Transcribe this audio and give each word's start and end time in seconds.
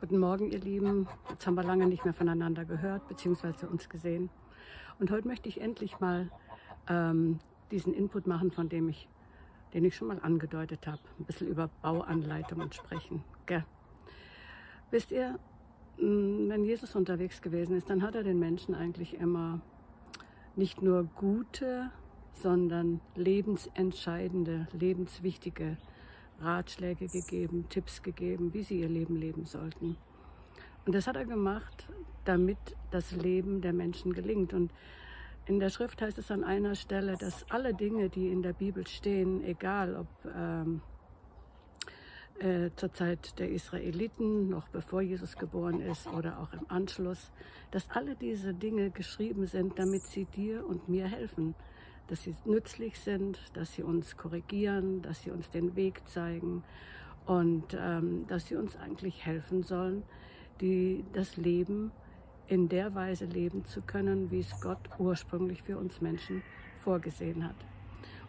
Guten 0.00 0.16
Morgen, 0.16 0.50
ihr 0.50 0.60
Lieben. 0.60 1.06
Jetzt 1.28 1.46
haben 1.46 1.56
wir 1.56 1.62
lange 1.62 1.86
nicht 1.86 2.06
mehr 2.06 2.14
voneinander 2.14 2.64
gehört 2.64 3.06
bzw. 3.08 3.66
uns 3.66 3.90
gesehen. 3.90 4.30
Und 4.98 5.10
heute 5.10 5.28
möchte 5.28 5.46
ich 5.50 5.60
endlich 5.60 6.00
mal 6.00 6.30
ähm, 6.88 7.38
diesen 7.70 7.92
Input 7.92 8.26
machen, 8.26 8.50
von 8.50 8.70
dem 8.70 8.88
ich, 8.88 9.10
den 9.74 9.84
ich 9.84 9.94
schon 9.94 10.08
mal 10.08 10.18
angedeutet 10.22 10.86
habe. 10.86 11.00
Ein 11.18 11.26
bisschen 11.26 11.48
über 11.48 11.68
Bauanleitungen 11.82 12.72
sprechen. 12.72 13.22
Gell? 13.44 13.62
Wisst 14.90 15.12
ihr, 15.12 15.38
wenn 15.98 16.64
Jesus 16.64 16.96
unterwegs 16.96 17.42
gewesen 17.42 17.76
ist, 17.76 17.90
dann 17.90 18.00
hat 18.00 18.14
er 18.14 18.22
den 18.22 18.38
Menschen 18.38 18.74
eigentlich 18.74 19.20
immer 19.20 19.60
nicht 20.56 20.80
nur 20.80 21.04
gute, 21.14 21.90
sondern 22.32 23.02
lebensentscheidende, 23.16 24.66
lebenswichtige 24.72 25.76
Ratschläge 26.40 27.08
gegeben, 27.08 27.66
Tipps 27.68 28.02
gegeben, 28.02 28.52
wie 28.54 28.62
sie 28.62 28.80
ihr 28.80 28.88
Leben 28.88 29.16
leben 29.16 29.46
sollten. 29.46 29.96
Und 30.86 30.94
das 30.94 31.06
hat 31.06 31.16
er 31.16 31.26
gemacht, 31.26 31.86
damit 32.24 32.58
das 32.90 33.12
Leben 33.12 33.60
der 33.60 33.72
Menschen 33.72 34.12
gelingt. 34.12 34.54
Und 34.54 34.72
in 35.46 35.60
der 35.60 35.70
Schrift 35.70 36.00
heißt 36.00 36.18
es 36.18 36.30
an 36.30 36.44
einer 36.44 36.74
Stelle, 36.74 37.16
dass 37.16 37.44
alle 37.50 37.74
Dinge, 37.74 38.08
die 38.08 38.28
in 38.28 38.42
der 38.42 38.52
Bibel 38.52 38.86
stehen, 38.86 39.44
egal 39.44 39.96
ob 39.96 40.06
ähm, 40.34 40.80
äh, 42.40 42.70
zur 42.76 42.92
Zeit 42.92 43.38
der 43.38 43.50
Israeliten, 43.50 44.48
noch 44.48 44.68
bevor 44.68 45.02
Jesus 45.02 45.36
geboren 45.36 45.80
ist 45.80 46.06
oder 46.06 46.38
auch 46.40 46.52
im 46.52 46.64
Anschluss, 46.68 47.30
dass 47.70 47.90
alle 47.90 48.16
diese 48.16 48.54
Dinge 48.54 48.90
geschrieben 48.90 49.46
sind, 49.46 49.78
damit 49.78 50.02
sie 50.02 50.24
dir 50.24 50.66
und 50.66 50.88
mir 50.88 51.06
helfen, 51.06 51.54
dass 52.08 52.22
sie 52.22 52.34
nützlich 52.44 52.98
sind, 52.98 53.38
dass 53.54 53.74
sie 53.74 53.82
uns 53.82 54.16
korrigieren, 54.16 55.02
dass 55.02 55.22
sie 55.22 55.30
uns 55.30 55.50
den 55.50 55.76
Weg 55.76 56.08
zeigen 56.08 56.64
und 57.26 57.76
ähm, 57.78 58.26
dass 58.26 58.46
sie 58.46 58.56
uns 58.56 58.76
eigentlich 58.76 59.24
helfen 59.24 59.62
sollen, 59.62 60.02
die, 60.60 61.04
das 61.12 61.36
Leben 61.36 61.92
in 62.48 62.68
der 62.68 62.94
Weise 62.94 63.26
leben 63.26 63.64
zu 63.64 63.80
können, 63.82 64.30
wie 64.30 64.40
es 64.40 64.60
Gott 64.60 64.88
ursprünglich 64.98 65.62
für 65.62 65.78
uns 65.78 66.00
Menschen 66.00 66.42
vorgesehen 66.82 67.46
hat. 67.46 67.69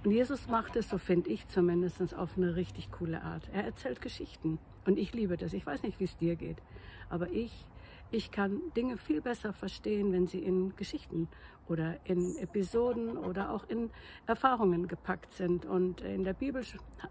Und 0.04 0.12
Jesus 0.12 0.48
macht 0.48 0.76
es, 0.76 0.90
so 0.90 0.98
finde 0.98 1.30
ich 1.30 1.48
zumindest, 1.48 2.16
auf 2.16 2.38
eine 2.38 2.56
richtig 2.56 2.92
coole 2.92 3.22
Art. 3.22 3.50
Er 3.54 3.64
erzählt 3.64 4.02
Geschichten 4.02 4.58
und 4.86 4.98
ich 4.98 5.14
liebe 5.14 5.38
das. 5.38 5.54
Ich 5.54 5.66
weiß 5.66 5.84
nicht, 5.84 6.00
wie 6.00 6.06
es 6.06 6.18
dir 6.18 6.36
geht, 6.36 6.58
aber 7.10 7.30
ich 7.30 7.66
ich 8.14 8.30
kann 8.30 8.62
Dinge 8.76 8.98
viel 8.98 9.22
besser 9.22 9.54
verstehen, 9.54 10.12
wenn 10.12 10.28
sie 10.28 10.40
in 10.40 10.76
Geschichten 10.76 11.30
oder 11.70 11.98
in 12.04 12.36
Episoden 12.38 13.18
oder 13.18 13.52
auch 13.52 13.64
in 13.70 13.90
Erfahrungen 14.28 14.90
gepackt 14.90 15.32
sind. 15.32 15.66
Und 15.66 16.02
in 16.02 16.26
der 16.26 16.34
Bibel 16.34 16.62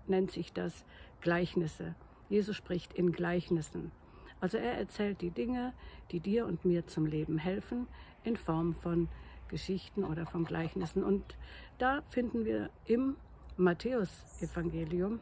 nennt 0.07 0.31
sich 0.31 0.53
das 0.53 0.85
Gleichnisse. 1.23 1.95
Jesus 2.29 2.55
spricht 2.55 2.93
in 2.93 3.13
Gleichnissen. 3.13 3.93
Also 4.41 4.59
er 4.59 4.75
erzählt 4.75 5.23
die 5.23 5.31
Dinge, 5.31 5.73
die 6.11 6.21
dir 6.21 6.45
und 6.45 6.67
mir 6.67 6.87
zum 6.87 7.07
Leben 7.07 7.39
helfen, 7.39 7.87
in 8.23 8.37
Form 8.37 8.75
von 8.75 9.09
Geschichten 9.51 10.05
oder 10.05 10.25
von 10.25 10.45
Gleichnissen. 10.45 11.05
Und 11.05 11.37
da 11.79 12.03
finden 12.09 12.47
wir 12.47 12.71
im 12.87 13.17
Matthäus-Evangelium 13.57 15.21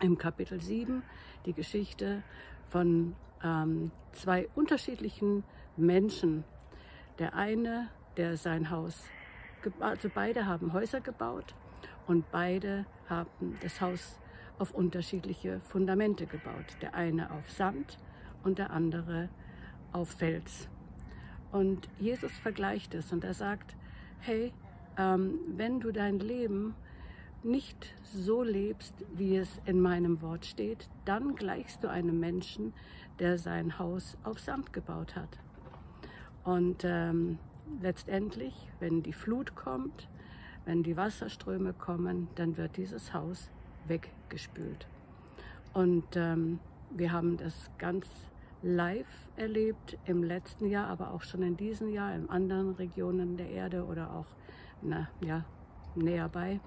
im 0.00 0.18
Kapitel 0.18 0.60
7 0.60 1.02
die 1.44 1.52
Geschichte 1.52 2.22
von 2.66 3.14
ähm, 3.44 3.92
zwei 4.12 4.48
unterschiedlichen 4.54 5.44
Menschen. 5.76 6.44
Der 7.18 7.34
eine, 7.34 7.88
der 8.16 8.36
sein 8.36 8.70
Haus, 8.70 9.04
also 9.80 10.10
beide 10.12 10.46
haben 10.46 10.72
Häuser 10.72 11.00
gebaut 11.00 11.54
und 12.06 12.30
beide 12.30 12.86
haben 13.08 13.56
das 13.62 13.80
Haus 13.80 14.18
auf 14.58 14.74
unterschiedliche 14.74 15.60
Fundamente 15.60 16.26
gebaut. 16.26 16.76
Der 16.80 16.94
eine 16.94 17.30
auf 17.30 17.50
Sand 17.50 17.98
und 18.42 18.58
der 18.58 18.70
andere 18.70 19.28
auf 19.92 20.10
Fels. 20.10 20.68
Und 21.56 21.88
Jesus 21.98 22.32
vergleicht 22.32 22.94
es 22.94 23.14
und 23.14 23.24
er 23.24 23.32
sagt, 23.32 23.76
hey, 24.20 24.52
ähm, 24.98 25.38
wenn 25.56 25.80
du 25.80 25.90
dein 25.90 26.18
Leben 26.18 26.74
nicht 27.42 27.94
so 28.02 28.42
lebst, 28.42 28.92
wie 29.14 29.38
es 29.38 29.48
in 29.64 29.80
meinem 29.80 30.20
Wort 30.20 30.44
steht, 30.44 30.86
dann 31.06 31.34
gleichst 31.34 31.82
du 31.82 31.88
einem 31.88 32.20
Menschen, 32.20 32.74
der 33.20 33.38
sein 33.38 33.78
Haus 33.78 34.18
auf 34.22 34.38
Sand 34.38 34.74
gebaut 34.74 35.16
hat. 35.16 35.30
Und 36.44 36.84
ähm, 36.84 37.38
letztendlich, 37.80 38.52
wenn 38.78 39.02
die 39.02 39.14
Flut 39.14 39.56
kommt, 39.56 40.10
wenn 40.66 40.82
die 40.82 40.98
Wasserströme 40.98 41.72
kommen, 41.72 42.28
dann 42.34 42.58
wird 42.58 42.76
dieses 42.76 43.14
Haus 43.14 43.50
weggespült. 43.88 44.86
Und 45.72 46.04
ähm, 46.16 46.58
wir 46.90 47.12
haben 47.12 47.38
das 47.38 47.70
ganz 47.78 48.06
live 48.62 49.28
erlebt 49.36 49.98
im 50.04 50.22
letzten 50.22 50.66
Jahr, 50.66 50.88
aber 50.88 51.12
auch 51.12 51.22
schon 51.22 51.42
in 51.42 51.56
diesem 51.56 51.88
Jahr 51.88 52.14
in 52.14 52.28
anderen 52.30 52.72
Regionen 52.74 53.36
der 53.36 53.50
Erde 53.50 53.84
oder 53.84 54.12
auch 54.12 54.26
na, 54.82 55.08
ja, 55.20 55.44
näher 55.94 56.28
bei 56.28 56.60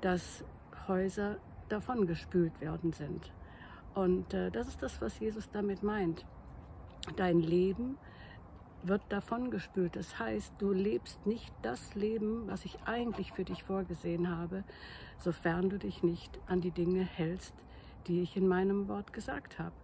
dass 0.00 0.44
Häuser 0.88 1.36
davongespült 1.68 2.60
worden 2.60 2.92
sind. 2.92 3.32
Und 3.94 4.34
äh, 4.34 4.50
das 4.50 4.68
ist 4.68 4.82
das, 4.82 5.00
was 5.00 5.18
Jesus 5.18 5.50
damit 5.50 5.82
meint. 5.82 6.24
Dein 7.16 7.40
Leben 7.40 7.98
wird 8.82 9.02
davongespült. 9.10 9.96
Das 9.96 10.18
heißt, 10.18 10.54
du 10.58 10.72
lebst 10.72 11.26
nicht 11.26 11.52
das 11.62 11.94
Leben, 11.94 12.46
was 12.46 12.64
ich 12.64 12.78
eigentlich 12.84 13.32
für 13.32 13.44
dich 13.44 13.62
vorgesehen 13.62 14.30
habe, 14.30 14.64
sofern 15.18 15.68
du 15.68 15.78
dich 15.78 16.02
nicht 16.02 16.38
an 16.46 16.60
die 16.60 16.70
Dinge 16.70 17.02
hältst, 17.02 17.54
die 18.06 18.22
ich 18.22 18.36
in 18.36 18.48
meinem 18.48 18.88
Wort 18.88 19.12
gesagt 19.12 19.58
habe. 19.58 19.74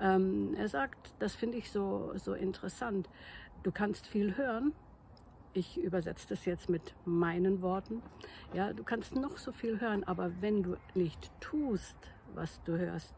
Ähm, 0.00 0.54
er 0.56 0.68
sagt, 0.68 1.14
das 1.18 1.34
finde 1.34 1.58
ich 1.58 1.70
so, 1.70 2.12
so 2.16 2.34
interessant, 2.34 3.08
du 3.62 3.70
kannst 3.70 4.06
viel 4.06 4.36
hören, 4.36 4.72
ich 5.52 5.78
übersetze 5.78 6.28
das 6.28 6.44
jetzt 6.44 6.68
mit 6.68 6.94
meinen 7.04 7.62
Worten. 7.62 8.02
Ja, 8.52 8.72
du 8.72 8.82
kannst 8.82 9.14
noch 9.14 9.38
so 9.38 9.52
viel 9.52 9.80
hören, 9.80 10.04
aber 10.04 10.32
wenn 10.40 10.62
du 10.62 10.76
nicht 10.94 11.30
tust, 11.40 11.96
was 12.34 12.60
du 12.64 12.76
hörst, 12.76 13.14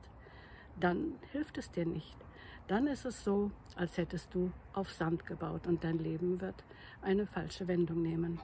dann 0.79 1.15
hilft 1.33 1.57
es 1.57 1.71
dir 1.71 1.87
nicht. 1.87 2.17
Dann 2.69 2.87
ist 2.87 3.07
es 3.07 3.25
so, 3.25 3.51
als 3.77 3.97
hättest 3.97 4.35
du 4.35 4.53
auf 4.75 4.93
Sand 4.93 5.25
gebaut 5.25 5.67
und 5.67 5.83
dein 5.83 5.99
Leben 5.99 6.41
wird 6.41 6.65
eine 7.01 7.27
falsche 7.27 7.69
Wendung 7.69 8.03
nehmen. 8.03 8.41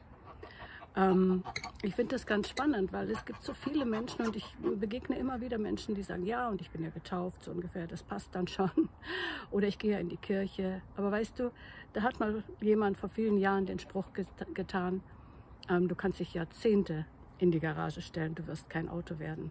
Ähm, 0.97 1.43
ich 1.85 1.97
finde 1.97 2.15
das 2.15 2.27
ganz 2.27 2.49
spannend, 2.49 2.93
weil 2.93 3.11
es 3.11 3.25
gibt 3.25 3.43
so 3.43 3.53
viele 3.53 3.85
Menschen 3.85 4.25
und 4.25 4.37
ich 4.37 4.55
begegne 4.79 5.19
immer 5.19 5.41
wieder 5.41 5.59
Menschen, 5.59 5.97
die 5.97 6.05
sagen, 6.05 6.25
ja, 6.25 6.49
und 6.49 6.61
ich 6.61 6.71
bin 6.71 6.85
ja 6.85 6.91
getauft, 6.91 7.43
so 7.43 7.51
ungefähr, 7.51 7.89
das 7.89 8.05
passt 8.05 8.33
dann 8.37 8.47
schon. 8.47 8.71
Oder 9.51 9.67
ich 9.67 9.79
gehe 9.79 9.93
ja 9.93 9.99
in 9.99 10.09
die 10.09 10.17
Kirche. 10.17 10.81
Aber 10.97 11.11
weißt 11.11 11.41
du, 11.41 11.51
da 11.93 12.03
hat 12.03 12.21
mal 12.21 12.45
jemand 12.61 12.99
vor 12.99 13.09
vielen 13.09 13.37
Jahren 13.37 13.67
den 13.67 13.81
Spruch 13.81 14.07
getan, 14.55 15.03
ähm, 15.69 15.89
du 15.89 15.97
kannst 15.97 16.21
dich 16.21 16.35
Jahrzehnte 16.35 17.05
in 17.39 17.51
die 17.51 17.61
Garage 17.61 18.01
stellen, 18.01 18.37
du 18.37 18.47
wirst 18.47 18.71
kein 18.71 18.89
Auto 18.89 19.19
werden. 19.19 19.51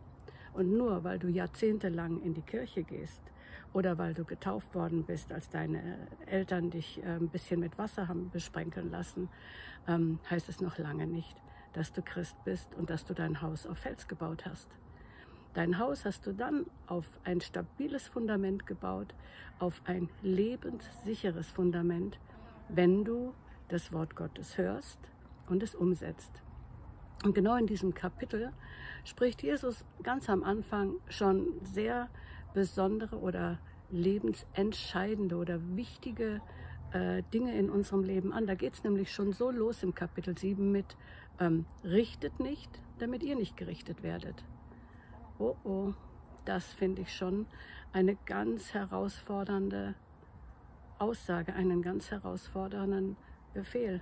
Und 0.53 0.71
nur 0.71 1.03
weil 1.03 1.19
du 1.19 1.27
jahrzehntelang 1.27 2.21
in 2.21 2.33
die 2.33 2.41
Kirche 2.41 2.83
gehst 2.83 3.21
oder 3.73 3.97
weil 3.97 4.13
du 4.13 4.23
getauft 4.23 4.73
worden 4.73 5.03
bist, 5.03 5.33
als 5.33 5.49
deine 5.49 6.07
Eltern 6.25 6.69
dich 6.69 7.03
äh, 7.03 7.17
ein 7.17 7.27
bisschen 7.27 7.59
mit 7.59 7.77
Wasser 7.77 8.07
haben 8.07 8.29
besprenkeln 8.29 8.89
lassen, 8.89 9.27
ähm, 9.87 10.19
heißt 10.29 10.47
es 10.47 10.61
noch 10.61 10.77
lange 10.77 11.07
nicht, 11.07 11.35
dass 11.73 11.91
du 11.91 12.01
Christ 12.01 12.35
bist 12.43 12.73
und 12.75 12.89
dass 12.89 13.05
du 13.05 13.13
dein 13.13 13.41
Haus 13.41 13.65
auf 13.65 13.77
Fels 13.77 14.07
gebaut 14.07 14.45
hast. 14.45 14.69
Dein 15.53 15.77
Haus 15.79 16.05
hast 16.05 16.25
du 16.25 16.33
dann 16.33 16.65
auf 16.87 17.05
ein 17.23 17.41
stabiles 17.41 18.07
Fundament 18.07 18.65
gebaut, 18.65 19.13
auf 19.59 19.81
ein 19.85 20.09
lebenssicheres 20.21 21.49
Fundament, 21.51 22.19
wenn 22.69 23.03
du 23.03 23.33
das 23.67 23.91
Wort 23.91 24.15
Gottes 24.15 24.57
hörst 24.57 24.99
und 25.47 25.61
es 25.61 25.75
umsetzt. 25.75 26.41
Und 27.23 27.35
genau 27.35 27.55
in 27.55 27.67
diesem 27.67 27.93
Kapitel 27.93 28.51
spricht 29.03 29.43
Jesus 29.43 29.85
ganz 30.03 30.29
am 30.29 30.43
Anfang 30.43 30.95
schon 31.09 31.53
sehr 31.63 32.09
besondere 32.53 33.17
oder 33.17 33.59
lebensentscheidende 33.91 35.35
oder 35.35 35.59
wichtige 35.75 36.41
äh, 36.93 37.23
Dinge 37.33 37.55
in 37.57 37.69
unserem 37.69 38.03
Leben 38.03 38.33
an. 38.33 38.47
Da 38.47 38.55
geht 38.55 38.73
es 38.73 38.83
nämlich 38.83 39.11
schon 39.11 39.33
so 39.33 39.51
los 39.51 39.83
im 39.83 39.95
Kapitel 39.95 40.37
7 40.37 40.71
mit, 40.71 40.97
ähm, 41.39 41.65
richtet 41.83 42.39
nicht, 42.39 42.69
damit 42.99 43.23
ihr 43.23 43.35
nicht 43.35 43.57
gerichtet 43.57 44.03
werdet. 44.03 44.43
Oh 45.39 45.55
oh, 45.63 45.93
das 46.45 46.73
finde 46.73 47.01
ich 47.01 47.15
schon 47.15 47.45
eine 47.93 48.15
ganz 48.25 48.73
herausfordernde 48.73 49.95
Aussage, 50.99 51.53
einen 51.53 51.81
ganz 51.81 52.11
herausfordernden 52.11 53.17
Befehl. 53.53 54.01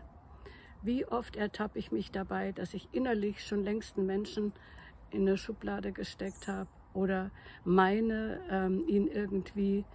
Wie 0.81 1.05
oft 1.05 1.35
ertappe 1.35 1.79
ich 1.79 1.91
mich 1.91 2.11
dabei, 2.11 2.51
dass 2.51 2.73
ich 2.73 2.89
innerlich 2.91 3.45
schon 3.45 3.63
längst 3.63 3.97
einen 3.97 4.05
Menschen 4.05 4.53
in 5.11 5.21
eine 5.21 5.37
Schublade 5.37 5.91
gesteckt 5.91 6.47
habe 6.47 6.69
oder 6.93 7.31
meine, 7.65 8.39
ähm, 8.49 8.83
ihn 8.87 9.07
irgendwie 9.07 9.85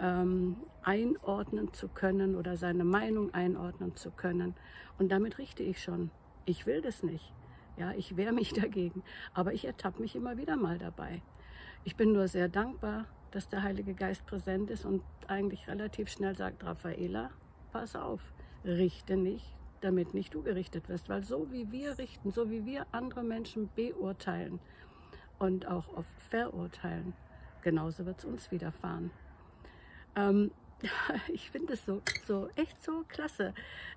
ähm, 0.00 0.56
einordnen 0.82 1.72
zu 1.72 1.88
können 1.88 2.36
oder 2.36 2.56
seine 2.56 2.84
Meinung 2.84 3.34
einordnen 3.34 3.96
zu 3.96 4.10
können. 4.10 4.54
Und 4.98 5.10
damit 5.10 5.38
richte 5.38 5.62
ich 5.62 5.82
schon. 5.82 6.10
Ich 6.44 6.66
will 6.66 6.80
das 6.80 7.02
nicht. 7.02 7.32
Ja, 7.76 7.92
ich 7.92 8.16
wehre 8.16 8.32
mich 8.32 8.52
dagegen. 8.54 9.02
Aber 9.34 9.52
ich 9.52 9.64
ertappe 9.64 10.00
mich 10.00 10.16
immer 10.16 10.36
wieder 10.36 10.56
mal 10.56 10.78
dabei. 10.78 11.22
Ich 11.84 11.96
bin 11.96 12.12
nur 12.12 12.28
sehr 12.28 12.48
dankbar, 12.48 13.06
dass 13.30 13.48
der 13.48 13.62
Heilige 13.62 13.94
Geist 13.94 14.26
präsent 14.26 14.70
ist 14.70 14.84
und 14.84 15.02
eigentlich 15.26 15.68
relativ 15.68 16.08
schnell 16.08 16.36
sagt, 16.36 16.64
Raffaela, 16.64 17.30
pass 17.72 17.94
auf, 17.94 18.20
richte 18.64 19.16
nicht, 19.16 19.46
damit 19.80 20.14
nicht 20.14 20.34
du 20.34 20.42
gerichtet 20.42 20.88
wirst. 20.88 21.08
Weil 21.08 21.22
so 21.22 21.50
wie 21.52 21.70
wir 21.70 21.98
richten, 21.98 22.30
so 22.30 22.50
wie 22.50 22.64
wir 22.64 22.86
andere 22.92 23.22
Menschen 23.22 23.68
beurteilen 23.74 24.58
und 25.38 25.66
auch 25.66 25.96
oft 25.96 26.20
verurteilen, 26.30 27.12
genauso 27.62 28.06
wird 28.06 28.18
es 28.18 28.24
uns 28.24 28.50
widerfahren. 28.50 29.10
Ähm, 30.18 30.50
ich 31.32 31.50
finde 31.50 31.74
es 31.74 31.84
so, 31.84 32.02
so 32.26 32.48
echt 32.56 32.82
so 32.82 33.04
klasse. 33.08 33.54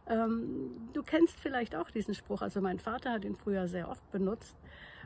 Ähm, 0.07 0.89
du 0.93 1.03
kennst 1.03 1.39
vielleicht 1.39 1.75
auch 1.75 1.89
diesen 1.89 2.13
Spruch. 2.13 2.41
Also 2.41 2.61
mein 2.61 2.79
Vater 2.79 3.11
hat 3.11 3.25
ihn 3.25 3.35
früher 3.35 3.67
sehr 3.67 3.89
oft 3.89 4.09
benutzt. 4.11 4.55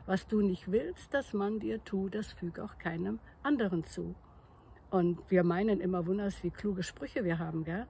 Was 0.06 0.26
du 0.26 0.40
nicht 0.40 0.70
willst, 0.70 1.12
dass 1.12 1.32
man 1.32 1.58
dir 1.58 1.82
tut, 1.84 2.14
das 2.14 2.32
füge 2.32 2.62
auch 2.62 2.78
keinem 2.78 3.18
anderen 3.42 3.84
zu. 3.84 4.14
Und 4.90 5.18
wir 5.30 5.42
meinen 5.42 5.80
immer 5.80 6.06
wunders, 6.06 6.44
wie 6.44 6.50
kluge 6.50 6.84
Sprüche 6.84 7.24
wir 7.24 7.40
haben, 7.40 7.64
gell? 7.64 7.86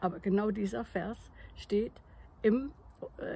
Aber 0.00 0.18
genau 0.18 0.50
dieser 0.50 0.84
Vers 0.84 1.30
steht 1.56 1.92
im, 2.42 2.72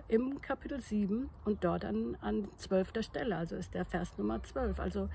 im 0.09 0.41
Kapitel 0.41 0.81
7 0.81 1.31
und 1.45 1.65
dort 1.65 1.85
an, 1.85 2.17
an 2.21 2.49
12. 2.57 2.93
Stelle. 3.01 3.37
Also 3.37 3.57
ist 3.57 3.75
der 3.75 3.85
Vers 3.85 4.17
Nummer 4.19 4.43
12. 4.43 4.79
Also 4.81 5.09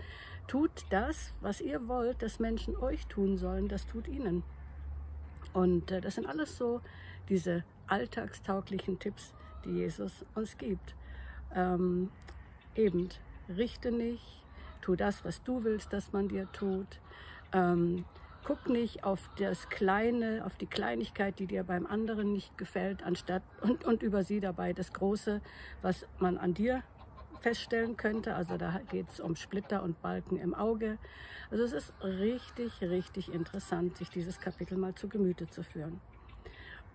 tut 0.48 0.86
das, 0.90 1.34
was 1.42 1.62
ihr 1.62 1.88
wollt, 1.88 2.22
dass 2.22 2.40
Menschen 2.40 2.76
euch 2.78 3.06
tun 3.08 3.38
sollen, 3.38 3.68
das 3.68 3.86
tut 3.86 4.08
ihnen. 4.08 4.44
Und 5.54 5.92
äh, 5.92 6.02
das 6.02 6.16
sind 6.16 6.28
alles 6.28 6.58
so 6.58 6.82
diese 7.30 7.64
alltagstauglichen 7.88 9.00
Tipps, 9.00 9.34
die 9.66 9.72
Jesus 9.72 10.26
uns 10.36 10.58
gibt. 10.58 10.96
Ähm, 11.56 12.12
eben, 12.76 13.10
richte 13.50 13.92
nicht, 13.92 14.44
tu 14.82 14.96
das, 14.96 15.26
was 15.26 15.44
du 15.44 15.64
willst, 15.64 15.94
dass 15.94 16.12
man 16.14 16.28
dir 16.28 16.52
tut. 16.52 17.00
Ähm, 17.52 18.06
guck 18.44 18.70
nicht 18.70 19.04
auf 19.04 19.30
das 19.38 19.70
Kleine, 19.70 20.44
auf 20.46 20.58
die 20.58 20.66
Kleinigkeit, 20.66 21.40
die 21.40 21.48
dir 21.48 21.64
beim 21.64 21.86
anderen 21.86 22.32
nicht 22.34 22.58
gefällt, 22.58 23.04
anstatt 23.04 23.44
und, 23.62 23.86
und 23.86 24.04
über 24.04 24.24
sie 24.24 24.40
dabei 24.40 24.74
das 24.74 24.94
Große, 24.94 25.42
was 25.82 26.06
man 26.20 26.38
an 26.38 26.54
dir 26.54 26.84
feststellen 27.40 27.98
könnte. 27.98 28.36
Also 28.36 28.58
da 28.58 28.82
geht 28.90 29.10
es 29.10 29.20
um 29.20 29.36
Splitter 29.36 29.84
und 29.84 30.02
Balken 30.02 30.38
im 30.38 30.54
Auge. 30.54 30.98
Also 31.52 31.64
es 31.64 31.74
ist 31.74 31.94
richtig, 32.04 32.82
richtig 32.82 33.34
interessant, 33.34 33.98
sich 33.98 34.10
dieses 34.10 34.40
Kapitel 34.40 34.78
mal 34.78 34.96
zu 34.96 35.08
Gemüte 35.08 35.48
zu 35.48 35.64
führen. 35.64 36.02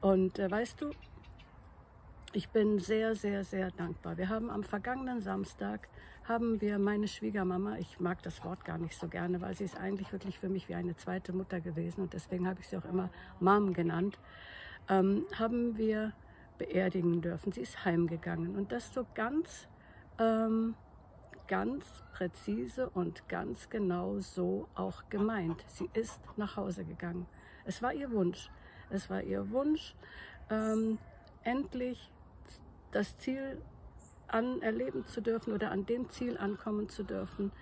Und 0.00 0.38
äh, 0.38 0.50
weißt 0.50 0.80
du, 0.80 0.90
ich 2.34 2.48
bin 2.48 2.78
sehr, 2.78 3.14
sehr, 3.14 3.44
sehr 3.44 3.70
dankbar. 3.70 4.16
Wir 4.16 4.28
haben 4.28 4.50
am 4.50 4.64
vergangenen 4.64 5.20
Samstag 5.20 5.88
haben 6.24 6.60
wir 6.60 6.78
meine 6.78 7.06
Schwiegermama, 7.06 7.76
ich 7.78 8.00
mag 8.00 8.22
das 8.22 8.42
Wort 8.44 8.64
gar 8.64 8.78
nicht 8.78 8.98
so 8.98 9.08
gerne, 9.08 9.40
weil 9.40 9.54
sie 9.54 9.64
ist 9.64 9.76
eigentlich 9.76 10.10
wirklich 10.12 10.38
für 10.38 10.48
mich 10.48 10.68
wie 10.68 10.74
eine 10.74 10.96
zweite 10.96 11.32
Mutter 11.32 11.60
gewesen 11.60 12.00
und 12.00 12.12
deswegen 12.12 12.48
habe 12.48 12.60
ich 12.60 12.68
sie 12.68 12.76
auch 12.76 12.84
immer 12.86 13.10
Mom 13.40 13.72
genannt, 13.72 14.18
ähm, 14.88 15.26
haben 15.38 15.76
wir 15.76 16.12
beerdigen 16.58 17.20
dürfen. 17.20 17.52
Sie 17.52 17.60
ist 17.60 17.84
heimgegangen 17.84 18.56
und 18.56 18.72
das 18.72 18.92
so 18.92 19.06
ganz 19.14 19.68
ähm, 20.18 20.74
ganz 21.46 22.02
präzise 22.12 22.88
und 22.88 23.28
ganz 23.28 23.68
genau 23.68 24.18
so 24.20 24.68
auch 24.74 25.08
gemeint. 25.10 25.62
Sie 25.68 25.90
ist 25.92 26.20
nach 26.36 26.56
Hause 26.56 26.84
gegangen. 26.84 27.26
Es 27.64 27.82
war 27.82 27.92
ihr 27.92 28.10
Wunsch. 28.10 28.50
Es 28.90 29.10
war 29.10 29.22
ihr 29.22 29.50
Wunsch, 29.50 29.94
ähm, 30.50 30.98
endlich 31.42 32.10
das 32.94 33.18
Ziel 33.18 33.60
an 34.28 34.62
erleben 34.62 35.06
zu 35.06 35.20
dürfen 35.20 35.52
oder 35.52 35.70
an 35.70 35.86
dem 35.86 36.08
Ziel 36.10 36.38
ankommen 36.38 36.88
zu 36.88 37.02
dürfen, 37.02 37.52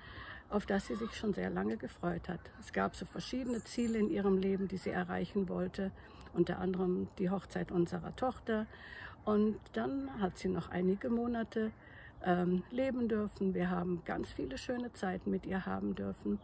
auf 0.48 0.66
das 0.66 0.86
sie 0.86 0.94
sich 0.94 1.12
schon 1.16 1.32
sehr 1.32 1.50
lange 1.50 1.76
gefreut 1.76 2.28
hat. 2.28 2.40
Es 2.60 2.72
gab 2.72 2.94
so 2.94 3.06
verschiedene 3.06 3.64
Ziele 3.64 3.98
in 3.98 4.10
ihrem 4.10 4.38
Leben, 4.38 4.68
die 4.68 4.76
sie 4.76 4.90
erreichen 4.90 5.48
wollte, 5.48 5.90
unter 6.34 6.58
anderem 6.58 7.08
die 7.18 7.30
Hochzeit 7.30 7.72
unserer 7.72 8.14
Tochter. 8.16 8.66
Und 9.24 9.58
dann 9.72 10.20
hat 10.20 10.38
sie 10.38 10.48
noch 10.48 10.70
einige 10.70 11.08
Monate 11.08 11.72
ähm, 12.24 12.62
leben 12.70 13.08
dürfen. 13.08 13.54
Wir 13.54 13.70
haben 13.70 14.02
ganz 14.04 14.30
viele 14.30 14.58
schöne 14.58 14.92
Zeiten 14.92 15.30
mit 15.30 15.46
ihr 15.46 15.64
haben 15.64 15.94
dürfen. 15.94 16.38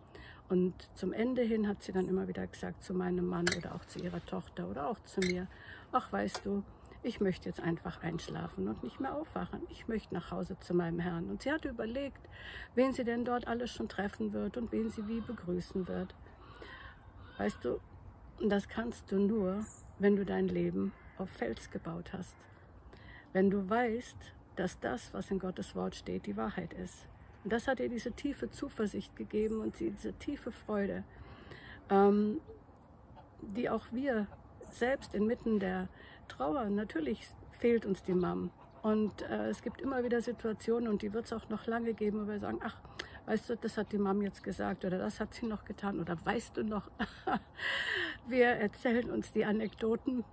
Und 0.48 0.74
zum 0.94 1.12
Ende 1.12 1.42
hin 1.42 1.68
hat 1.68 1.82
sie 1.82 1.92
dann 1.92 2.08
immer 2.08 2.26
wieder 2.26 2.46
gesagt 2.46 2.82
zu 2.82 2.94
meinem 2.94 3.26
Mann 3.26 3.46
oder 3.56 3.74
auch 3.74 3.84
zu 3.84 3.98
ihrer 3.98 4.24
Tochter 4.24 4.68
oder 4.68 4.88
auch 4.88 4.98
zu 5.04 5.20
mir, 5.20 5.46
ach 5.92 6.10
weißt 6.10 6.46
du, 6.46 6.62
ich 7.02 7.20
möchte 7.20 7.48
jetzt 7.48 7.60
einfach 7.60 8.02
einschlafen 8.02 8.68
und 8.68 8.82
nicht 8.82 9.00
mehr 9.00 9.14
aufwachen. 9.14 9.62
Ich 9.70 9.86
möchte 9.88 10.14
nach 10.14 10.30
Hause 10.30 10.58
zu 10.58 10.74
meinem 10.74 10.98
Herrn. 10.98 11.30
Und 11.30 11.42
sie 11.42 11.52
hat 11.52 11.64
überlegt, 11.64 12.20
wen 12.74 12.92
sie 12.92 13.04
denn 13.04 13.24
dort 13.24 13.46
alles 13.46 13.70
schon 13.70 13.88
treffen 13.88 14.32
wird 14.32 14.56
und 14.56 14.72
wen 14.72 14.90
sie 14.90 15.06
wie 15.06 15.20
begrüßen 15.20 15.86
wird. 15.86 16.14
Weißt 17.38 17.64
du, 17.64 17.80
das 18.46 18.68
kannst 18.68 19.10
du 19.12 19.18
nur, 19.18 19.64
wenn 19.98 20.16
du 20.16 20.24
dein 20.24 20.48
Leben 20.48 20.92
auf 21.18 21.30
Fels 21.30 21.70
gebaut 21.70 22.12
hast. 22.12 22.36
Wenn 23.32 23.50
du 23.50 23.68
weißt, 23.68 24.16
dass 24.56 24.80
das, 24.80 25.14
was 25.14 25.30
in 25.30 25.38
Gottes 25.38 25.76
Wort 25.76 25.94
steht, 25.94 26.26
die 26.26 26.36
Wahrheit 26.36 26.72
ist. 26.72 27.08
Und 27.44 27.52
das 27.52 27.68
hat 27.68 27.78
ihr 27.78 27.88
diese 27.88 28.12
tiefe 28.12 28.50
Zuversicht 28.50 29.14
gegeben 29.14 29.60
und 29.60 29.78
diese 29.78 30.12
tiefe 30.14 30.50
Freude, 30.50 31.04
ähm, 31.90 32.40
die 33.40 33.70
auch 33.70 33.84
wir 33.92 34.26
selbst 34.70 35.14
inmitten 35.14 35.58
der 35.58 35.88
Trauer, 36.28 36.64
natürlich 36.66 37.28
fehlt 37.52 37.86
uns 37.86 38.02
die 38.02 38.14
Mom. 38.14 38.50
Und 38.82 39.22
äh, 39.22 39.48
es 39.48 39.62
gibt 39.62 39.80
immer 39.80 40.04
wieder 40.04 40.20
Situationen 40.20 40.88
und 40.88 41.02
die 41.02 41.12
wird 41.12 41.26
es 41.26 41.32
auch 41.32 41.48
noch 41.48 41.66
lange 41.66 41.94
geben, 41.94 42.24
wo 42.24 42.30
wir 42.30 42.38
sagen, 42.38 42.60
ach, 42.62 42.76
weißt 43.26 43.50
du, 43.50 43.56
das 43.56 43.76
hat 43.76 43.92
die 43.92 43.98
Mom 43.98 44.22
jetzt 44.22 44.42
gesagt 44.42 44.84
oder 44.84 44.98
das 44.98 45.20
hat 45.20 45.34
sie 45.34 45.46
noch 45.46 45.64
getan 45.64 46.00
oder 46.00 46.16
weißt 46.24 46.56
du 46.56 46.64
noch, 46.64 46.90
wir 48.26 48.46
erzählen 48.46 49.10
uns 49.10 49.32
die 49.32 49.44
Anekdoten. 49.44 50.24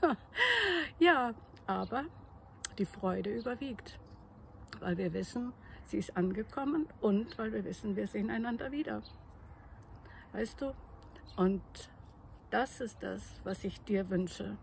Ja, 1.00 1.34
aber 1.66 2.04
die 2.78 2.86
Freude 2.86 3.30
überwiegt, 3.36 3.98
weil 4.80 4.96
wir 4.96 5.12
wissen, 5.12 5.52
sie 5.86 5.98
ist 5.98 6.16
angekommen 6.16 6.86
und 7.00 7.38
weil 7.38 7.52
wir 7.52 7.64
wissen, 7.64 7.96
wir 7.96 8.06
sehen 8.06 8.30
einander 8.30 8.72
wieder. 8.72 9.02
Weißt 10.32 10.60
du? 10.60 10.72
Und 11.36 11.62
das 12.50 12.80
ist 12.80 13.02
das, 13.02 13.40
was 13.44 13.64
ich 13.64 13.80
dir 13.82 14.08
wünsche, 14.10 14.56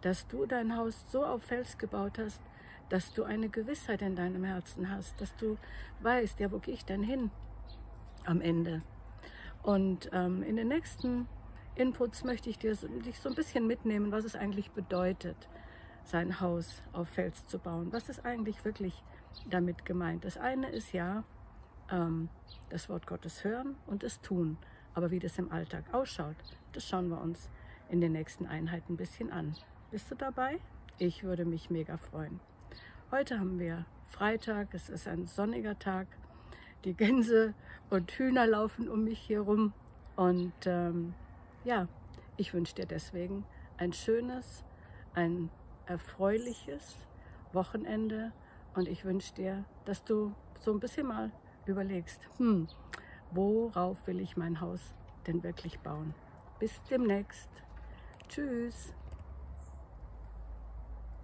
dass 0.00 0.26
du 0.28 0.46
dein 0.46 0.76
Haus 0.76 1.04
so 1.08 1.24
auf 1.24 1.42
Fels 1.42 1.78
gebaut 1.78 2.18
hast, 2.18 2.42
dass 2.88 3.12
du 3.12 3.24
eine 3.24 3.48
Gewissheit 3.48 4.02
in 4.02 4.16
deinem 4.16 4.44
Herzen 4.44 4.90
hast, 4.90 5.20
dass 5.20 5.34
du 5.36 5.56
weißt, 6.00 6.40
ja, 6.40 6.50
wo 6.50 6.58
gehe 6.58 6.74
ich 6.74 6.84
denn 6.84 7.02
hin 7.02 7.30
am 8.24 8.40
Ende? 8.40 8.82
Und 9.62 10.10
ähm, 10.12 10.42
in 10.42 10.56
den 10.56 10.68
nächsten 10.68 11.28
Inputs 11.74 12.24
möchte 12.24 12.50
ich 12.50 12.58
dir 12.58 12.74
dich 12.74 13.18
so 13.18 13.28
ein 13.28 13.34
bisschen 13.34 13.66
mitnehmen, 13.66 14.12
was 14.12 14.24
es 14.24 14.36
eigentlich 14.36 14.72
bedeutet, 14.72 15.48
sein 16.04 16.40
Haus 16.40 16.82
auf 16.92 17.08
Fels 17.08 17.46
zu 17.46 17.58
bauen. 17.58 17.92
Was 17.92 18.08
ist 18.08 18.24
eigentlich 18.26 18.64
wirklich 18.64 19.02
damit 19.48 19.84
gemeint? 19.84 20.24
Das 20.24 20.36
eine 20.36 20.68
ist 20.68 20.92
ja 20.92 21.24
ähm, 21.90 22.28
das 22.70 22.88
Wort 22.88 23.06
Gottes 23.06 23.44
hören 23.44 23.76
und 23.86 24.02
es 24.02 24.20
tun. 24.20 24.58
Aber 24.94 25.10
wie 25.10 25.18
das 25.18 25.38
im 25.38 25.50
Alltag 25.50 25.84
ausschaut, 25.92 26.36
das 26.72 26.86
schauen 26.86 27.08
wir 27.08 27.20
uns 27.20 27.48
in 27.88 28.00
den 28.00 28.12
nächsten 28.12 28.46
Einheiten 28.46 28.94
ein 28.94 28.96
bisschen 28.96 29.30
an. 29.30 29.54
Bist 29.90 30.10
du 30.10 30.14
dabei? 30.14 30.60
Ich 30.98 31.24
würde 31.24 31.44
mich 31.44 31.70
mega 31.70 31.96
freuen. 31.96 32.40
Heute 33.10 33.38
haben 33.38 33.58
wir 33.58 33.86
Freitag, 34.06 34.74
es 34.74 34.88
ist 34.88 35.08
ein 35.08 35.26
sonniger 35.26 35.78
Tag. 35.78 36.06
Die 36.84 36.94
Gänse 36.94 37.54
und 37.90 38.10
Hühner 38.12 38.46
laufen 38.46 38.88
um 38.88 39.04
mich 39.04 39.18
hier 39.18 39.40
rum. 39.40 39.72
Und 40.16 40.52
ähm, 40.66 41.14
ja, 41.64 41.88
ich 42.36 42.54
wünsche 42.54 42.74
dir 42.74 42.86
deswegen 42.86 43.44
ein 43.78 43.92
schönes, 43.92 44.64
ein 45.14 45.50
erfreuliches 45.86 46.96
Wochenende 47.52 48.32
und 48.74 48.88
ich 48.88 49.04
wünsche 49.04 49.34
dir, 49.34 49.64
dass 49.84 50.04
du 50.04 50.34
so 50.60 50.72
ein 50.72 50.80
bisschen 50.80 51.06
mal 51.06 51.30
überlegst, 51.66 52.28
hm, 52.38 52.68
worauf 53.32 54.06
will 54.06 54.20
ich 54.20 54.36
mein 54.36 54.60
Haus 54.60 54.80
denn 55.26 55.42
wirklich 55.42 55.78
bauen? 55.80 56.14
Bis 56.58 56.82
demnächst. 56.84 57.50
Tschüss. 58.28 58.94